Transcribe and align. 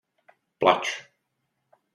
Plač. 0.63 0.95